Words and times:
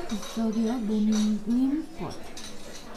episodio 0.00 0.72
de 0.78 1.00
Mi 1.46 1.84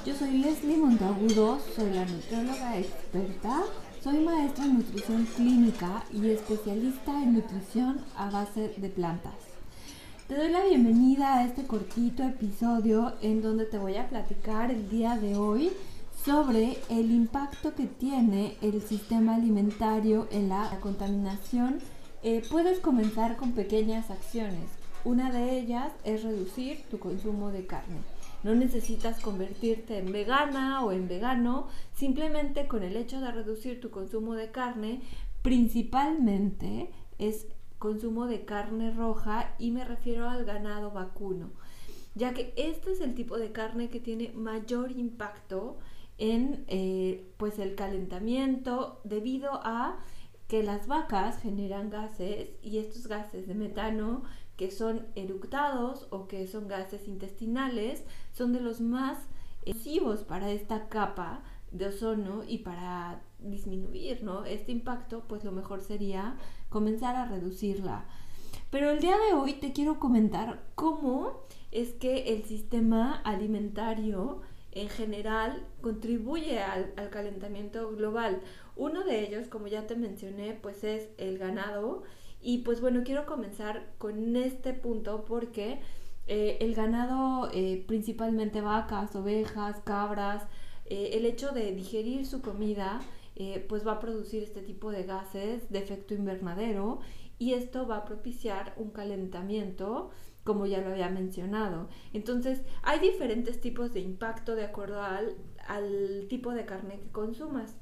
Yo 0.06 0.16
soy 0.16 0.38
Leslie 0.38 0.78
Montagudo, 0.78 1.60
soy 1.76 1.92
la 1.92 2.06
nutrióloga 2.06 2.78
experta, 2.78 3.64
soy 4.02 4.20
maestra 4.20 4.64
en 4.64 4.78
nutrición 4.78 5.26
clínica 5.36 6.06
y 6.14 6.30
especialista 6.30 7.12
en 7.22 7.34
nutrición 7.34 8.00
a 8.16 8.30
base 8.30 8.74
de 8.78 8.90
plantas. 8.90 9.34
Te 10.30 10.36
doy 10.36 10.50
la 10.50 10.64
bienvenida 10.64 11.36
a 11.36 11.46
este 11.46 11.68
cortito 11.68 12.24
episodio 12.24 13.14
en 13.22 13.42
donde 13.42 13.66
te 13.66 13.78
voy 13.78 13.98
a 13.98 14.08
platicar 14.08 14.72
el 14.72 14.90
día 14.90 15.18
de 15.18 15.36
hoy 15.36 15.72
sobre 16.24 16.78
el 16.90 17.12
impacto 17.12 17.76
que 17.76 17.86
tiene 17.86 18.56
el 18.62 18.82
sistema 18.82 19.36
alimentario 19.36 20.28
en 20.32 20.48
la 20.48 20.70
contaminación 20.80 21.80
eh, 22.24 22.42
puedes 22.50 22.80
comenzar 22.80 23.36
con 23.36 23.52
pequeñas 23.52 24.10
acciones. 24.10 24.83
Una 25.06 25.32
de 25.32 25.60
ellas 25.60 25.92
es 26.06 26.24
reducir 26.24 26.84
tu 26.90 26.98
consumo 26.98 27.52
de 27.52 27.66
carne. 27.66 27.98
No 28.44 28.56
necesitas 28.56 29.20
convertirte 29.20 29.98
en 29.98 30.12
vegana 30.12 30.84
o 30.84 30.92
en 30.94 31.10
vegano, 31.10 31.68
simplemente 31.94 32.68
con 32.68 32.84
el 32.84 32.96
hecho 32.96 33.20
de 33.20 33.32
reducir 33.32 33.82
tu 33.82 33.90
consumo 33.90 34.34
de 34.34 34.52
carne, 34.52 35.02
principalmente 35.42 36.90
es 37.20 37.48
consumo 37.80 38.28
de 38.28 38.46
carne 38.46 38.92
roja 38.92 39.56
y 39.60 39.72
me 39.72 39.84
refiero 39.84 40.30
al 40.30 40.46
ganado 40.46 40.92
vacuno, 40.92 41.52
ya 42.16 42.34
que 42.34 42.54
este 42.56 42.94
es 42.94 43.02
el 43.02 43.14
tipo 43.14 43.38
de 43.38 43.52
carne 43.52 43.90
que 43.90 44.00
tiene 44.00 44.32
mayor 44.34 44.92
impacto 44.92 45.80
en 46.18 46.64
eh, 46.68 47.30
pues 47.36 47.60
el 47.60 47.76
calentamiento 47.76 49.02
debido 49.04 49.52
a 49.64 50.00
que 50.48 50.64
las 50.64 50.88
vacas 50.88 51.42
generan 51.42 51.90
gases 51.90 52.52
y 52.62 52.78
estos 52.78 53.08
gases 53.08 53.48
de 53.48 53.56
metano 53.56 54.24
que 54.58 54.72
son 54.72 55.08
eructados 55.16 56.08
o 56.10 56.28
que 56.28 56.48
son 56.48 56.68
gases 56.68 57.08
intestinales 57.08 58.04
son 58.32 58.54
de 58.54 58.60
los 58.60 58.82
más 58.82 59.18
nocivos 59.66 60.24
para 60.24 60.52
esta 60.52 60.88
capa 60.90 61.44
de 61.72 61.88
ozono 61.88 62.44
y 62.48 62.60
para 62.60 63.22
disminuir 63.40 64.24
¿no? 64.24 64.46
este 64.46 64.72
impacto, 64.72 65.24
pues 65.28 65.44
lo 65.44 65.52
mejor 65.52 65.82
sería 65.82 66.38
comenzar 66.70 67.16
a 67.16 67.26
reducirla. 67.26 68.06
Pero 68.70 68.90
el 68.90 69.00
día 69.00 69.18
de 69.18 69.34
hoy 69.34 69.54
te 69.54 69.74
quiero 69.74 70.00
comentar 70.00 70.64
cómo 70.76 71.42
es 71.72 71.94
que 71.94 72.34
el 72.34 72.44
sistema 72.44 73.16
alimentario 73.24 74.42
en 74.72 74.90
general 74.90 75.68
contribuye 75.82 76.60
al, 76.60 76.94
al 76.98 77.10
calentamiento 77.10 77.92
global. 77.96 78.42
Uno 78.76 79.04
de 79.04 79.22
ellos, 79.22 79.48
como 79.48 79.68
ya 79.68 79.86
te 79.86 79.96
mencioné, 79.96 80.54
pues 80.54 80.84
es 80.84 81.10
el 81.18 81.38
ganado. 81.38 82.04
Y 82.44 82.60
pues 82.60 82.82
bueno, 82.82 83.04
quiero 83.06 83.26
comenzar 83.26 83.94
con 83.98 84.36
este 84.36 84.74
punto 84.74 85.24
porque 85.24 85.80
eh, 86.28 86.58
el 86.60 86.76
ganado, 86.76 87.50
eh, 87.54 87.86
principalmente 87.88 88.60
vacas, 88.60 89.16
ovejas, 89.16 89.80
cabras, 89.86 90.46
eh, 90.86 91.12
el 91.14 91.26
hecho 91.26 91.52
de 91.52 91.74
digerir 91.74 92.26
su 92.26 92.42
comida, 92.42 93.02
pues 93.68 93.86
va 93.86 93.94
a 93.94 94.00
producir 94.00 94.44
este 94.44 94.62
tipo 94.62 94.92
de 94.92 95.06
gases 95.06 95.68
de 95.72 95.80
efecto 95.80 96.14
invernadero 96.14 97.00
y 97.40 97.54
esto 97.54 97.88
va 97.88 97.98
a 97.98 98.06
propiciar 98.06 98.76
un 98.78 98.92
calentamiento 98.92 100.12
como 100.44 100.68
ya 100.68 100.82
lo 100.82 100.92
había 100.92 101.10
mencionado. 101.10 101.90
Entonces, 102.14 102.62
hay 102.84 103.00
diferentes 103.00 103.60
tipos 103.60 103.92
de 103.92 104.02
impacto 104.02 104.56
de 104.56 104.66
acuerdo 104.66 105.02
al, 105.02 105.36
al 105.68 106.28
tipo 106.30 106.52
de 106.52 106.66
carne 106.66 107.00
que 107.00 107.10
consumas. 107.12 107.76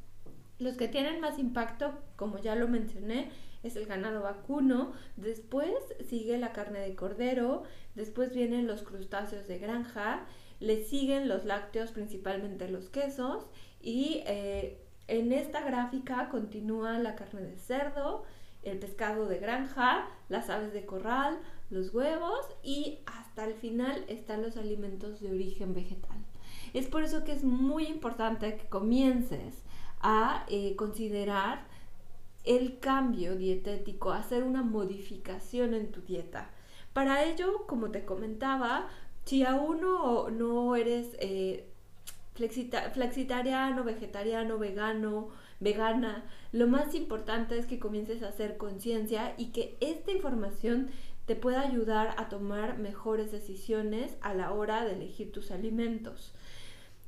Los 0.58 0.78
que 0.78 0.88
tienen 0.88 1.20
más 1.20 1.38
impacto, 1.38 1.96
como 2.16 2.38
ya 2.38 2.56
lo 2.56 2.70
mencioné, 2.70 3.30
es 3.64 3.76
el 3.76 3.86
ganado 3.86 4.24
vacuno, 4.24 4.94
después 5.18 5.74
sigue 6.10 6.38
la 6.38 6.52
carne 6.54 6.80
de 6.80 6.96
cordero, 6.96 7.64
después 7.96 8.34
vienen 8.34 8.68
los 8.68 8.84
crustáceos 8.84 9.48
de 9.48 9.60
granja, 9.60 10.26
le 10.60 10.84
siguen 10.84 11.28
los 11.28 11.46
lácteos, 11.46 11.92
principalmente 11.92 12.70
los 12.70 12.90
quesos, 12.90 13.48
y 13.82 14.24
eh, 14.26 14.80
en 15.08 15.34
esta 15.34 15.62
gráfica 15.62 16.30
continúa 16.30 17.00
la 17.00 17.16
carne 17.16 17.42
de 17.42 17.58
cerdo, 17.58 18.24
el 18.64 18.78
pescado 18.78 19.28
de 19.28 19.40
granja, 19.40 20.08
las 20.30 20.50
aves 20.50 20.72
de 20.74 20.86
corral, 20.86 21.40
los 21.70 21.94
huevos 21.94 22.46
y 22.64 23.00
hasta 23.06 23.46
el 23.46 23.56
final 23.56 24.06
están 24.08 24.44
los 24.44 24.58
alimentos 24.58 25.20
de 25.20 25.32
origen 25.32 25.74
vegetal. 25.74 26.18
Es 26.74 26.88
por 26.88 27.04
eso 27.04 27.24
que 27.24 27.32
es 27.32 27.44
muy 27.44 27.88
importante 27.88 28.56
que 28.58 28.68
comiences 28.68 29.64
a 30.00 30.46
eh, 30.50 30.76
considerar 30.76 31.66
el 32.44 32.80
cambio 32.80 33.36
dietético, 33.36 34.12
hacer 34.12 34.44
una 34.44 34.64
modificación 34.64 35.74
en 35.74 35.92
tu 35.92 36.02
dieta. 36.02 36.50
Para 36.94 37.24
ello, 37.24 37.66
como 37.68 37.92
te 37.92 38.06
comentaba, 38.06 38.90
si 39.26 39.44
aún 39.44 39.82
no, 39.82 40.30
no 40.30 40.76
eres 40.76 41.16
eh, 41.20 41.70
flexitariano, 42.34 43.84
vegetariano, 43.84 44.58
vegano, 44.58 45.30
vegana, 45.60 46.26
lo 46.52 46.68
más 46.68 46.96
importante 46.96 47.58
es 47.58 47.66
que 47.66 47.80
comiences 47.80 48.24
a 48.24 48.30
hacer 48.30 48.58
conciencia 48.58 49.36
y 49.38 49.52
que 49.52 49.78
esta 49.80 50.12
información 50.12 50.90
te 51.26 51.36
pueda 51.36 51.62
ayudar 51.62 52.16
a 52.18 52.30
tomar 52.30 52.78
mejores 52.78 53.32
decisiones 53.32 54.18
a 54.22 54.34
la 54.34 54.52
hora 54.52 54.84
de 54.84 54.94
elegir 54.94 55.32
tus 55.32 55.52
alimentos. 55.52 56.34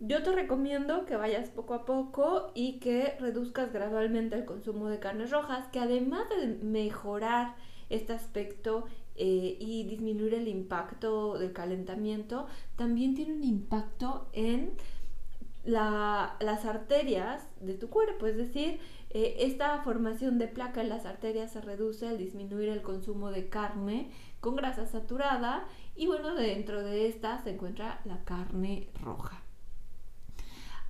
Yo 0.06 0.22
te 0.22 0.34
recomiendo 0.34 1.06
que 1.06 1.16
vayas 1.16 1.50
poco 1.50 1.74
a 1.74 1.86
poco 1.86 2.52
y 2.54 2.80
que 2.80 3.16
reduzcas 3.22 3.72
gradualmente 3.72 4.36
el 4.36 4.44
consumo 4.44 4.90
de 4.90 5.00
carnes 5.00 5.32
rojas, 5.32 5.70
que 5.70 5.80
además 5.80 6.28
de 6.28 6.48
mejorar 6.62 7.56
este 7.90 8.12
aspecto 8.12 8.84
eh, 9.16 9.56
y 9.58 9.86
disminuir 9.86 10.34
el 10.34 10.50
impacto 10.50 11.38
del 11.38 11.54
calentamiento, 11.54 12.48
también 12.76 13.16
tiene 13.16 13.34
un 13.34 13.46
impacto 13.46 14.28
en 14.34 14.74
las 15.64 16.66
arterias 16.66 17.48
de 17.62 17.76
tu 17.76 17.90
cuerpo, 17.90 18.28
es 18.28 18.36
decir, 18.36 18.82
eh, 19.10 19.38
esta 19.40 19.84
formación 19.84 20.38
de 20.38 20.50
placa 20.50 20.82
en 20.82 20.90
las 20.90 21.06
arterias 21.06 21.54
se 21.54 21.62
reduce 21.62 22.10
al 22.10 22.18
disminuir 22.18 22.68
el 22.68 22.82
consumo 22.82 23.32
de 23.32 23.48
carne 23.48 24.12
con 24.42 24.58
grasa 24.58 24.86
saturada 24.86 25.66
y 25.96 26.08
bueno, 26.08 26.36
dentro 26.36 26.84
de 26.84 27.08
esta 27.08 27.42
se 27.42 27.52
encuentra 27.52 28.02
la 28.04 28.26
carne 28.26 28.90
roja. 29.02 29.44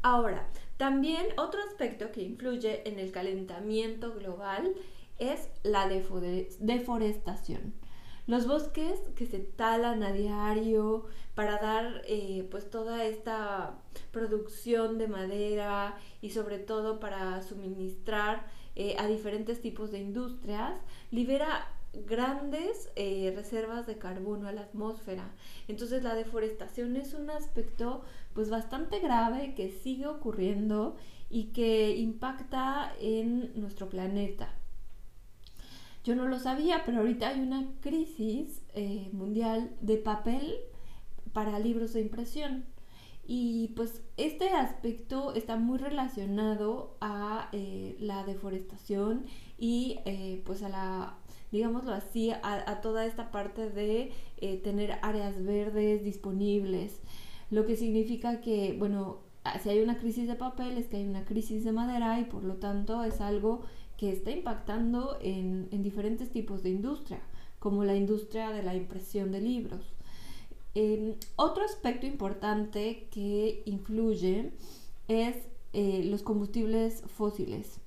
Ahora, 0.03 0.47
también 0.75 1.25
otro 1.37 1.61
aspecto 1.63 2.11
que 2.11 2.21
influye 2.21 2.87
en 2.87 2.99
el 2.99 3.13
calentamiento 3.13 4.13
global 4.13 4.75
es 5.17 5.49
la 5.63 5.87
deforestación. 5.87 7.73
Los 8.27 8.45
bosques 8.45 8.99
que 9.15 9.25
se 9.25 9.39
talan 9.39 10.03
a 10.03 10.11
diario 10.11 11.05
para 11.35 11.57
dar 11.57 12.01
eh, 12.05 12.45
pues 12.51 12.69
toda 12.69 13.05
esta 13.05 13.79
producción 14.11 14.97
de 14.97 15.07
madera 15.07 15.97
y 16.21 16.31
sobre 16.31 16.59
todo 16.59 16.99
para 16.99 17.41
suministrar 17.41 18.45
eh, 18.75 18.95
a 18.99 19.07
diferentes 19.07 19.61
tipos 19.61 19.91
de 19.91 19.99
industrias, 19.99 20.73
libera 21.11 21.67
grandes 21.93 22.89
eh, 22.95 23.31
reservas 23.35 23.85
de 23.85 23.97
carbono 23.97 24.47
a 24.47 24.51
la 24.51 24.61
atmósfera. 24.61 25.31
Entonces 25.67 26.03
la 26.03 26.15
deforestación 26.15 26.95
es 26.95 27.13
un 27.13 27.29
aspecto 27.29 28.03
pues 28.33 28.49
bastante 28.49 28.99
grave 28.99 29.53
que 29.55 29.71
sigue 29.71 30.07
ocurriendo 30.07 30.95
y 31.29 31.45
que 31.45 31.95
impacta 31.95 32.93
en 32.99 33.51
nuestro 33.59 33.89
planeta. 33.89 34.53
Yo 36.03 36.15
no 36.15 36.27
lo 36.27 36.39
sabía, 36.39 36.83
pero 36.85 36.99
ahorita 36.99 37.29
hay 37.29 37.39
una 37.39 37.71
crisis 37.79 38.61
eh, 38.73 39.09
mundial 39.13 39.75
de 39.79 39.97
papel 39.97 40.55
para 41.31 41.59
libros 41.59 41.93
de 41.93 42.01
impresión. 42.01 42.65
Y 43.25 43.69
pues 43.77 44.01
este 44.17 44.49
aspecto 44.49 45.33
está 45.33 45.55
muy 45.55 45.77
relacionado 45.77 46.97
a 46.99 47.47
eh, 47.53 47.95
la 47.99 48.25
deforestación 48.25 49.25
y 49.57 49.99
pues 50.43 50.61
a 50.61 50.67
la 50.67 51.22
digámoslo 51.53 51.93
así, 51.93 52.31
a, 52.31 52.81
toda 52.81 53.05
esta 53.05 53.29
parte 53.29 53.69
de 53.69 54.11
eh, 54.37 54.57
tener 54.57 54.97
áreas 55.03 55.41
verdes 55.45 56.03
disponibles. 56.03 56.99
Lo 57.51 57.67
que 57.67 57.75
significa 57.75 58.41
que, 58.41 58.75
bueno, 58.77 59.19
si 59.61 59.69
hay 59.69 59.79
una 59.81 59.99
crisis 59.99 60.27
de 60.27 60.33
papel 60.33 60.79
es 60.79 60.87
que 60.87 60.97
hay 60.97 61.05
una 61.05 61.25
crisis 61.25 61.63
de 61.63 61.71
madera 61.71 62.19
y 62.19 62.25
por 62.25 62.43
lo 62.43 62.55
tanto 62.55 63.03
es 63.03 63.21
algo 63.21 63.61
que 63.97 64.11
está 64.11 64.31
impactando 64.31 65.19
en, 65.21 65.69
diferentes 65.83 66.31
tipos 66.31 66.63
de 66.63 66.71
industria, 66.71 67.21
como 67.59 67.83
la 67.83 67.95
industria 67.95 68.49
de 68.49 68.63
la 68.63 68.73
impresión 68.73 69.31
de 69.31 69.41
libros. 69.41 69.93
Em, 70.73 71.13
otro 71.35 71.63
aspecto 71.63 72.07
importante 72.07 73.07
que 73.11 73.61
influye 73.65 74.53
es 75.07 75.35
eh, 75.73 76.03
los 76.05 76.23
combustibles 76.23 77.03
fósiles. 77.15 77.79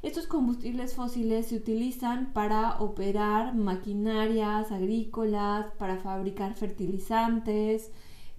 Estos 0.00 0.28
combustibles 0.28 0.94
fósiles 0.94 1.46
se 1.46 1.56
utilizan 1.56 2.32
para 2.32 2.78
operar 2.80 3.56
maquinarias 3.56 4.70
agrícolas, 4.70 5.72
para 5.76 5.96
fabricar 5.96 6.54
fertilizantes, 6.54 7.90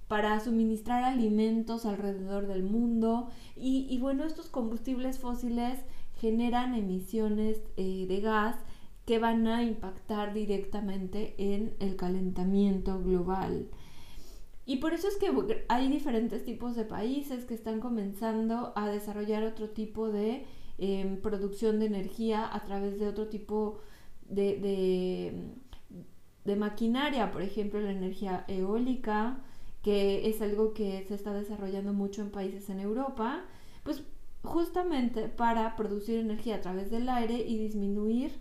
para 0.07 0.39
suministrar 0.39 1.03
alimentos 1.03 1.85
alrededor 1.85 2.47
del 2.47 2.63
mundo 2.63 3.29
y, 3.57 3.97
bueno, 3.99 4.23
estos 4.23 4.47
combustibles 4.47 5.19
fósiles 5.19 5.79
generan 6.15 6.75
emisiones 6.75 7.61
eh, 7.75 8.05
de 8.07 8.21
gas 8.21 8.55
que 9.05 9.19
van 9.19 9.45
a 9.47 9.63
impactar 9.63 10.33
directamente 10.33 11.35
en 11.37 11.75
el 11.79 11.97
calentamiento 11.97 13.03
global. 13.03 13.69
Y 14.65 14.77
por 14.77 14.93
eso 14.93 15.07
es 15.07 15.17
que 15.17 15.65
hay 15.67 15.89
diferentes 15.89 16.45
tipos 16.45 16.75
de 16.75 16.85
países 16.85 17.43
que 17.43 17.53
están 17.53 17.79
comenzando 17.79 18.71
a 18.75 18.87
desarrollar 18.87 19.43
otro 19.43 19.69
tipo 19.69 20.09
de 20.09 20.45
em, 20.79 21.21
producción 21.21 21.79
de 21.79 21.85
energía 21.87 22.49
a 22.53 22.63
través 22.63 22.99
de 22.99 23.07
otro 23.07 23.27
tipo 23.27 23.79
de, 24.27 25.33
de, 26.45 26.55
maquinaria, 26.55 27.31
por 27.31 27.43
ejemplo 27.43 27.79
la 27.79 27.91
energía 27.91 28.43
eólica, 28.47 29.39
que 29.83 30.27
es 30.29 30.41
algo 30.41 30.73
que 30.73 31.05
se 31.07 31.15
está 31.15 31.33
desarrollando 31.33 31.93
mucho 31.93 32.21
en 32.21 32.31
países 32.31 32.69
en 32.69 32.79
Europa, 32.79 33.45
pues 33.83 34.03
justamente 34.43 35.27
para 35.27 35.75
producir 35.75 36.19
energía 36.19 36.55
a 36.55 36.61
través 36.61 36.89
del 36.89 37.07
aire 37.09 37.35
y 37.35 37.57
disminuir 37.57 38.31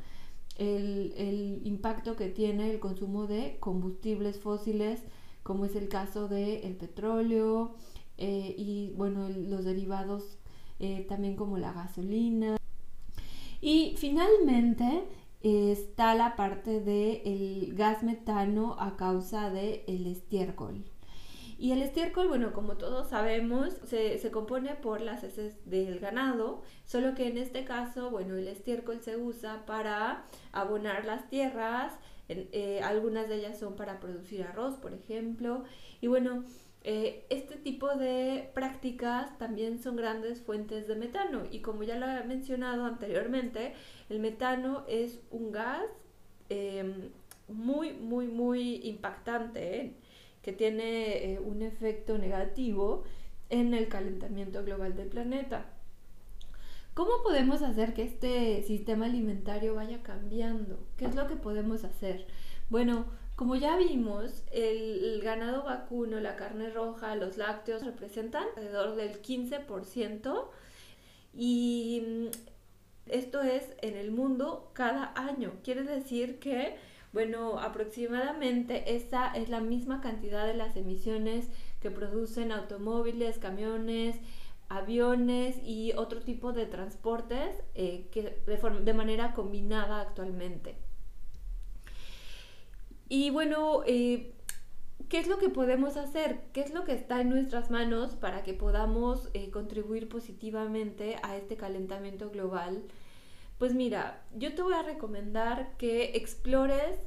el, 0.59 1.61
impacto 1.65 2.17
que 2.17 2.29
tiene 2.29 2.71
el 2.71 2.81
consumo 2.81 3.27
de 3.27 3.59
combustibles 3.61 4.39
fósiles 4.41 5.01
como 5.43 5.65
es 5.65 5.77
el 5.77 5.89
caso 5.89 6.29
del 6.29 6.77
petróleo 6.77 7.75
eh, 8.19 8.55
y 8.59 8.93
bueno, 8.97 9.29
los 9.29 9.65
derivados 9.65 10.39
eh, 10.79 11.07
también 11.09 11.37
como 11.37 11.59
la 11.59 11.73
gasolina. 11.73 12.57
Y 13.61 13.95
finalmente 13.97 15.05
está 15.43 16.15
la 16.15 16.37
parte 16.37 16.81
del 16.81 17.75
gas 17.75 18.03
metano 18.03 18.77
a 18.79 18.97
causa 18.97 19.51
del 19.51 19.83
el 19.87 20.07
estiércol. 20.07 20.85
Y 21.61 21.73
el 21.73 21.83
estiércol, 21.83 22.29
bueno, 22.29 22.53
como 22.53 22.77
todos 22.77 23.09
sabemos, 23.09 23.75
se, 23.85 24.19
se, 24.19 24.31
compone 24.31 24.77
por 24.77 25.01
las 25.01 25.25
heces 25.25 25.57
del 25.69 25.99
ganado, 25.99 26.63
solo 26.85 27.17
que 27.17 27.27
en 27.27 27.37
este 27.37 27.65
caso, 27.65 28.11
bueno, 28.11 28.37
el 28.37 28.47
estiércol 28.47 29.01
se 29.03 29.17
usa 29.17 29.67
para 29.67 30.27
abonar 30.53 31.05
las 31.05 31.29
tierras, 31.29 31.93
eh, 32.29 32.81
algunas 32.85 33.29
de 33.29 33.37
ellas 33.37 33.59
son 33.59 33.75
para 33.75 34.01
producir 34.01 34.43
arroz, 34.43 34.77
por 34.77 34.93
ejemplo. 34.93 35.65
Y 36.01 36.07
bueno, 36.07 36.45
eh, 36.91 37.27
este 37.29 37.57
tipo 37.57 37.97
de 37.97 38.49
prácticas 38.55 39.37
también 39.37 39.79
son 39.79 39.95
grandes 39.95 40.41
fuentes 40.41 40.89
de 40.89 40.97
metano. 40.97 41.43
Y 41.51 41.61
como 41.61 41.83
ya 41.83 41.97
lo 41.97 42.09
he 42.09 42.25
mencionado 42.25 42.87
anteriormente, 42.87 43.75
el 44.09 44.21
metano 44.21 44.87
es 44.89 45.21
un 45.31 45.53
gas 45.53 45.85
em, 46.49 47.11
muy, 47.47 47.93
muy, 47.93 48.27
muy 48.27 48.81
impactante, 48.85 49.81
¿eh? 49.81 49.93
que 50.41 50.53
tiene 50.53 51.39
un 51.45 51.61
efecto 51.61 52.17
negativo 52.17 53.05
en 53.51 53.75
el 53.75 53.89
calentamiento 53.89 54.65
global 54.65 54.97
del 54.97 55.09
planeta. 55.09 55.67
¿Cómo 56.95 57.23
podemos 57.23 57.61
hacer 57.61 57.93
que 57.93 58.05
este 58.05 58.63
sistema 58.63 59.05
alimentario 59.05 59.75
vaya 59.75 60.03
cambiando? 60.03 60.79
¿Qué 60.97 61.05
es 61.05 61.15
lo 61.15 61.27
que 61.27 61.37
podemos 61.37 61.85
hacer? 61.85 62.27
Bueno, 62.71 63.05
como 63.39 63.55
ya 63.55 63.77
vimos, 63.77 64.43
el, 64.51 65.21
ganado 65.23 65.63
vacuno, 65.63 66.19
la 66.19 66.35
carne 66.35 66.71
roja, 66.71 67.15
los 67.15 67.37
lácteos 67.37 67.85
representan 67.85 68.43
alrededor 68.57 68.97
del 68.97 69.23
15% 69.23 70.49
y 71.35 72.03
mm, 72.05 72.27
esto 73.07 73.41
es 73.43 73.63
en 73.81 73.97
el 73.97 74.11
mundo 74.11 74.73
cada 74.73 75.13
año. 75.15 75.53
Quiere 75.63 75.85
decir 75.85 76.41
que, 76.41 76.79
bueno, 77.13 77.61
aproximadamente 77.61 78.97
esa 78.97 79.29
es 79.29 79.49
la 79.49 79.61
misma 79.61 80.01
cantidad 80.01 80.45
de 80.45 80.55
las 80.55 80.75
emisiones 80.75 81.47
que 81.81 81.93
producen 81.93 82.51
automóviles, 82.51 83.39
camiones, 83.39 84.17
aviones 84.69 85.55
y 85.63 85.93
otro 85.93 86.23
tipo 86.23 86.53
de 86.53 86.67
transportes 86.67 87.55
eh, 87.77 88.09
que 88.11 88.43
de, 88.49 88.81
de, 88.81 88.95
manera 88.95 89.33
combinada 89.33 90.01
actualmente. 90.01 90.88
Y 93.09 93.31
bueno, 93.31 93.83
eh, 93.87 94.33
¿qué 95.09 95.19
es 95.19 95.29
lo 95.29 95.39
que 95.39 95.49
podemos 95.49 95.97
hacer? 95.97 96.41
¿Qué 96.53 96.61
es 96.61 96.75
lo 96.75 96.85
que 96.85 96.93
está 96.93 97.21
en 97.21 97.31
nuestras 97.31 97.71
manos 97.71 98.15
para 98.15 98.43
que 98.43 98.53
podamos 98.53 99.31
eh, 99.35 99.51
contribuir 99.51 100.09
positivamente 100.09 101.17
a 101.23 101.37
este 101.37 101.57
calentamiento 101.57 102.31
global? 102.31 102.83
Pues 103.59 103.75
mira, 103.75 104.23
yo 104.37 104.55
te 104.55 104.63
voy 104.63 104.75
a 104.75 104.83
recomendar 104.83 105.77
que 105.79 106.17
explores 106.17 106.99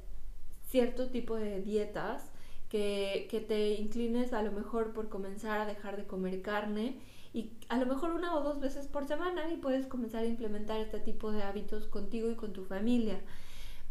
cierto 0.69 1.09
tipo 1.09 1.35
de 1.35 1.61
dietas, 1.61 2.31
que, 2.69 3.27
que 3.29 3.41
te 3.41 3.73
inclines 3.73 4.33
a 4.33 4.41
lo 4.41 4.51
mejor 4.51 4.93
por 4.93 5.09
comenzar 5.09 5.59
a 5.59 5.65
dejar 5.65 5.97
de 5.97 6.05
comer 6.07 6.41
carne 6.41 6.97
y 7.33 7.51
a 7.69 7.77
lo 7.77 7.85
mejor 7.85 8.11
una 8.11 8.35
o 8.35 8.41
dos 8.41 8.59
veces 8.59 8.87
por 8.87 9.05
semana 9.05 9.51
y 9.51 9.57
puedes 9.57 9.87
comenzar 9.87 10.23
a 10.23 10.27
implementar 10.27 10.79
este 10.79 10.99
tipo 10.99 11.31
de 11.31 11.43
hábitos 11.43 11.87
contigo 11.87 12.29
y 12.31 12.35
con 12.35 12.53
tu 12.53 12.65
familia. 12.65 13.21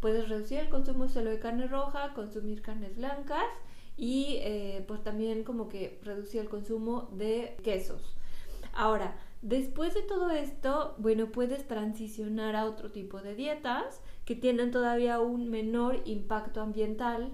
Puedes 0.01 0.29
reducir 0.29 0.59
el 0.59 0.69
consumo 0.69 1.09
solo 1.09 1.31
de 1.31 1.39
carne 1.39 1.67
roja, 1.67 2.15
consumir 2.15 2.63
carnes 2.63 2.97
blancas 2.97 3.47
y 3.97 4.39
eh, 4.41 4.85
pues 4.89 5.03
también 5.03 5.45
como 5.45 5.69
que 5.69 5.99
reducir 6.03 6.41
el 6.41 6.49
consumo 6.49 7.09
de 7.13 7.57
quesos. 7.63 8.17
Ahora, 8.73 9.15
después 9.43 9.95
de 9.95 10.03
todo 10.03 10.31
esto, 10.31 10.95
bueno, 10.99 11.27
puedes 11.27 11.67
transicionar 11.67 12.57
a 12.57 12.65
otro 12.65 12.91
tipo 12.91 13.21
de 13.21 13.35
dietas 13.35 14.01
que 14.25 14.35
tienen 14.35 14.71
todavía 14.71 15.21
un 15.21 15.51
menor 15.51 16.01
impacto 16.07 16.63
ambiental 16.63 17.33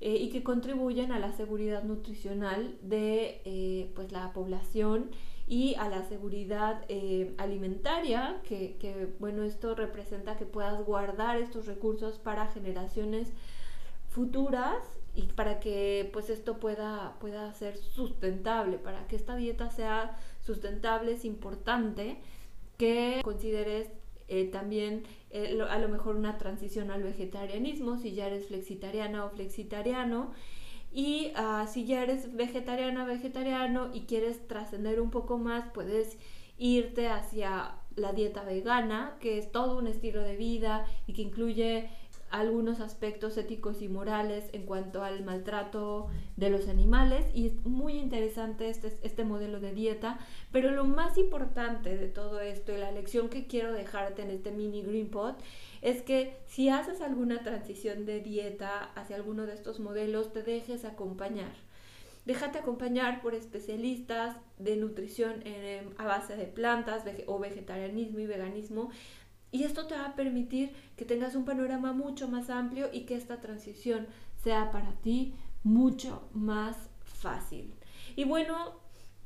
eh, 0.00 0.16
y 0.16 0.30
que 0.30 0.42
contribuyen 0.42 1.12
a 1.12 1.18
la 1.18 1.32
seguridad 1.32 1.84
nutricional 1.84 2.76
de 2.82 3.40
eh, 3.44 3.90
pues 3.94 4.12
la 4.12 4.32
población 4.32 5.10
y 5.46 5.74
a 5.74 5.88
la 5.88 6.02
seguridad 6.04 6.84
eh, 6.88 7.34
alimentaria, 7.38 8.40
que, 8.44 8.76
que, 8.78 9.08
bueno, 9.18 9.42
esto 9.42 9.74
representa 9.74 10.36
que 10.36 10.46
puedas 10.46 10.82
guardar 10.84 11.36
estos 11.36 11.66
recursos 11.66 12.18
para 12.18 12.46
generaciones 12.48 13.32
futuras 14.08 14.78
y 15.14 15.22
para 15.22 15.60
que 15.60 16.08
pues 16.12 16.30
esto 16.30 16.58
pueda, 16.58 17.16
pueda 17.20 17.52
ser 17.52 17.76
sustentable, 17.76 18.78
para 18.78 19.06
que 19.06 19.16
esta 19.16 19.36
dieta 19.36 19.70
sea 19.70 20.16
sustentable 20.40 21.12
es 21.12 21.24
importante 21.24 22.18
que 22.78 23.20
consideres 23.22 23.88
eh, 24.28 24.46
también 24.46 25.04
eh, 25.30 25.58
a 25.68 25.78
lo 25.78 25.88
mejor 25.88 26.16
una 26.16 26.38
transición 26.38 26.90
al 26.90 27.02
vegetarianismo, 27.02 27.98
si 27.98 28.14
ya 28.14 28.26
eres 28.26 28.48
flexitariana 28.48 29.24
o 29.24 29.30
flexitariano, 29.30 30.32
y 30.94 31.32
uh, 31.36 31.66
si 31.66 31.84
ya 31.84 32.02
eres 32.02 32.36
vegetariana, 32.36 33.04
vegetariano 33.04 33.90
y 33.92 34.02
quieres 34.02 34.46
trascender 34.46 35.00
un 35.00 35.10
poco 35.10 35.38
más, 35.38 35.64
puedes 35.74 36.16
irte 36.56 37.08
hacia 37.08 37.72
la 37.96 38.12
dieta 38.12 38.44
vegana, 38.44 39.16
que 39.20 39.38
es 39.38 39.50
todo 39.50 39.76
un 39.76 39.88
estilo 39.88 40.22
de 40.22 40.36
vida 40.36 40.86
y 41.08 41.12
que 41.12 41.22
incluye 41.22 41.90
algunos 42.40 42.80
aspectos 42.80 43.36
éticos 43.36 43.80
y 43.80 43.88
morales 43.88 44.44
en 44.52 44.66
cuanto 44.66 45.04
al 45.04 45.24
maltrato 45.24 46.08
de 46.36 46.50
los 46.50 46.68
animales 46.68 47.24
y 47.32 47.46
es 47.46 47.64
muy 47.64 47.92
interesante 47.94 48.70
este, 48.70 48.92
este 49.02 49.24
modelo 49.24 49.60
de 49.60 49.72
dieta, 49.72 50.18
pero 50.50 50.72
lo 50.72 50.84
más 50.84 51.16
importante 51.16 51.96
de 51.96 52.08
todo 52.08 52.40
esto 52.40 52.72
y 52.72 52.78
la 52.78 52.90
lección 52.90 53.28
que 53.28 53.46
quiero 53.46 53.72
dejarte 53.72 54.22
en 54.22 54.30
este 54.30 54.50
mini 54.50 54.82
Green 54.82 55.10
Pot 55.10 55.40
es 55.80 56.02
que 56.02 56.36
si 56.46 56.70
haces 56.70 57.00
alguna 57.00 57.42
transición 57.44 58.04
de 58.04 58.20
dieta 58.20 58.90
hacia 58.96 59.14
alguno 59.14 59.46
de 59.46 59.54
estos 59.54 59.78
modelos, 59.78 60.32
te 60.32 60.42
dejes 60.42 60.84
acompañar. 60.84 61.52
Déjate 62.24 62.58
acompañar 62.58 63.20
por 63.20 63.34
especialistas 63.34 64.36
de 64.58 64.76
nutrición 64.76 65.44
a 65.98 66.04
base 66.04 66.36
de 66.36 66.46
plantas 66.46 67.04
o 67.26 67.38
vegetarianismo 67.38 68.18
y 68.18 68.26
veganismo. 68.26 68.90
Y 69.54 69.62
esto 69.62 69.86
te 69.86 69.94
va 69.94 70.06
a 70.06 70.16
permitir 70.16 70.72
que 70.96 71.04
tengas 71.04 71.36
un 71.36 71.44
panorama 71.44 71.92
mucho 71.92 72.26
más 72.26 72.50
amplio 72.50 72.88
y 72.92 73.02
que 73.02 73.14
esta 73.14 73.40
transición 73.40 74.08
sea 74.42 74.72
para 74.72 74.90
ti 74.94 75.36
mucho 75.62 76.28
más 76.32 76.76
fácil. 77.04 77.72
Y 78.16 78.24
bueno, 78.24 78.80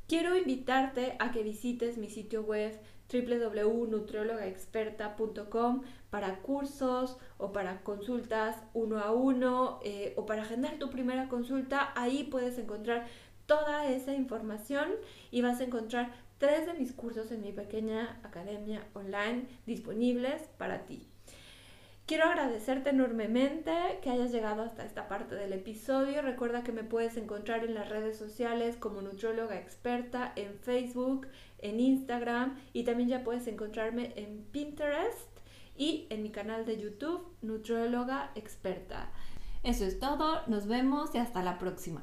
quiero 0.06 0.36
invitarte 0.36 1.16
a 1.18 1.32
que 1.32 1.42
visites 1.42 1.96
mi 1.96 2.10
sitio 2.10 2.42
web 2.42 2.78
www.nutriólogaexperta.com 3.10 5.80
para 6.10 6.42
cursos 6.42 7.16
o 7.38 7.50
para 7.50 7.82
consultas 7.82 8.56
uno 8.74 8.98
a 8.98 9.12
uno 9.12 9.80
eh, 9.82 10.12
o 10.18 10.26
para 10.26 10.42
agendar 10.42 10.78
tu 10.78 10.90
primera 10.90 11.30
consulta. 11.30 11.90
Ahí 11.96 12.24
puedes 12.24 12.58
encontrar 12.58 13.06
toda 13.46 13.86
esa 13.86 14.12
información 14.12 14.90
y 15.30 15.40
vas 15.40 15.60
a 15.60 15.64
encontrar 15.64 16.27
tres 16.38 16.66
de 16.66 16.74
mis 16.74 16.92
cursos 16.92 17.30
en 17.30 17.42
mi 17.42 17.52
pequeña 17.52 18.20
academia 18.22 18.86
online 18.94 19.46
disponibles 19.66 20.42
para 20.56 20.86
ti. 20.86 21.06
Quiero 22.06 22.24
agradecerte 22.24 22.88
enormemente 22.88 23.70
que 24.00 24.08
hayas 24.08 24.32
llegado 24.32 24.62
hasta 24.62 24.86
esta 24.86 25.08
parte 25.08 25.34
del 25.34 25.52
episodio. 25.52 26.22
Recuerda 26.22 26.64
que 26.64 26.72
me 26.72 26.82
puedes 26.82 27.18
encontrar 27.18 27.66
en 27.66 27.74
las 27.74 27.90
redes 27.90 28.16
sociales 28.16 28.76
como 28.76 29.02
Nutrióloga 29.02 29.58
Experta 29.58 30.32
en 30.34 30.54
Facebook, 30.54 31.26
en 31.58 31.80
Instagram 31.80 32.56
y 32.72 32.84
también 32.84 33.10
ya 33.10 33.24
puedes 33.24 33.46
encontrarme 33.46 34.14
en 34.16 34.42
Pinterest 34.50 35.28
y 35.76 36.06
en 36.08 36.22
mi 36.22 36.30
canal 36.30 36.64
de 36.64 36.80
YouTube 36.80 37.26
Nutrióloga 37.42 38.32
Experta. 38.36 39.12
Eso 39.62 39.84
es 39.84 39.98
todo, 39.98 40.46
nos 40.46 40.66
vemos 40.66 41.14
y 41.14 41.18
hasta 41.18 41.42
la 41.42 41.58
próxima. 41.58 42.02